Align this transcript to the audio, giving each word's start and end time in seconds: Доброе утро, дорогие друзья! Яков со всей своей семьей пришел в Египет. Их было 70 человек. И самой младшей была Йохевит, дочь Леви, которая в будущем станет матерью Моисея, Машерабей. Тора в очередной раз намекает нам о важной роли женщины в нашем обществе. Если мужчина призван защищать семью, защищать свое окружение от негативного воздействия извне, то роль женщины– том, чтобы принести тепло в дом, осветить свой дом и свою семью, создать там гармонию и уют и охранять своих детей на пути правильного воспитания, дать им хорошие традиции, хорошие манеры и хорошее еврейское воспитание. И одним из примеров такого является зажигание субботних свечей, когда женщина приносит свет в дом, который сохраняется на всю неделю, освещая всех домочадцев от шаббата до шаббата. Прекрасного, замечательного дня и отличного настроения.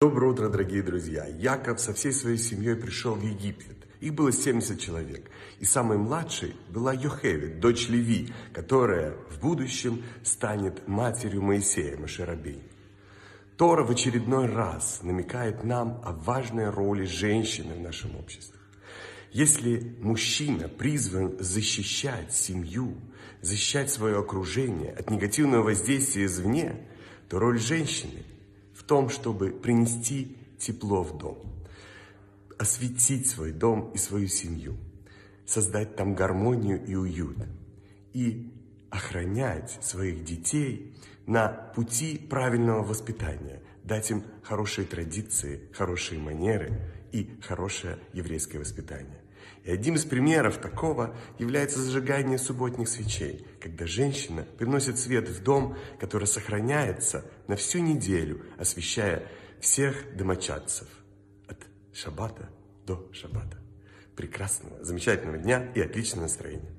Доброе 0.00 0.30
утро, 0.30 0.48
дорогие 0.48 0.84
друзья! 0.84 1.26
Яков 1.26 1.80
со 1.80 1.92
всей 1.92 2.12
своей 2.12 2.38
семьей 2.38 2.76
пришел 2.76 3.16
в 3.16 3.20
Египет. 3.24 3.76
Их 3.98 4.14
было 4.14 4.30
70 4.30 4.78
человек. 4.78 5.28
И 5.58 5.64
самой 5.64 5.98
младшей 5.98 6.54
была 6.68 6.92
Йохевит, 6.92 7.58
дочь 7.58 7.88
Леви, 7.88 8.32
которая 8.52 9.16
в 9.28 9.40
будущем 9.40 10.04
станет 10.22 10.86
матерью 10.86 11.42
Моисея, 11.42 11.96
Машерабей. 11.96 12.62
Тора 13.56 13.82
в 13.82 13.90
очередной 13.90 14.46
раз 14.46 15.00
намекает 15.02 15.64
нам 15.64 16.00
о 16.04 16.12
важной 16.12 16.70
роли 16.70 17.04
женщины 17.04 17.74
в 17.74 17.80
нашем 17.80 18.14
обществе. 18.14 18.56
Если 19.32 19.96
мужчина 20.00 20.68
призван 20.68 21.34
защищать 21.40 22.32
семью, 22.32 22.94
защищать 23.40 23.90
свое 23.90 24.20
окружение 24.20 24.92
от 24.92 25.10
негативного 25.10 25.64
воздействия 25.64 26.26
извне, 26.26 26.86
то 27.28 27.40
роль 27.40 27.58
женщины– 27.58 28.22
том, 28.88 29.10
чтобы 29.10 29.50
принести 29.50 30.36
тепло 30.58 31.04
в 31.04 31.16
дом, 31.16 31.38
осветить 32.58 33.28
свой 33.28 33.52
дом 33.52 33.92
и 33.94 33.98
свою 33.98 34.26
семью, 34.26 34.76
создать 35.46 35.94
там 35.94 36.14
гармонию 36.14 36.84
и 36.84 36.94
уют 36.96 37.36
и 38.12 38.50
охранять 38.90 39.78
своих 39.82 40.24
детей 40.24 40.96
на 41.26 41.48
пути 41.48 42.18
правильного 42.18 42.82
воспитания, 42.82 43.62
дать 43.84 44.10
им 44.10 44.24
хорошие 44.42 44.86
традиции, 44.86 45.68
хорошие 45.74 46.18
манеры 46.18 46.80
и 47.12 47.38
хорошее 47.42 47.98
еврейское 48.14 48.58
воспитание. 48.58 49.20
И 49.64 49.70
одним 49.70 49.96
из 49.96 50.04
примеров 50.04 50.58
такого 50.58 51.14
является 51.38 51.80
зажигание 51.80 52.38
субботних 52.38 52.88
свечей, 52.88 53.46
когда 53.60 53.86
женщина 53.86 54.46
приносит 54.58 54.98
свет 54.98 55.28
в 55.28 55.42
дом, 55.42 55.76
который 56.00 56.26
сохраняется 56.26 57.24
на 57.48 57.56
всю 57.56 57.80
неделю, 57.80 58.42
освещая 58.56 59.26
всех 59.60 60.16
домочадцев 60.16 60.88
от 61.46 61.58
шаббата 61.92 62.48
до 62.86 63.08
шаббата. 63.12 63.58
Прекрасного, 64.16 64.82
замечательного 64.82 65.38
дня 65.38 65.70
и 65.74 65.80
отличного 65.80 66.22
настроения. 66.22 66.77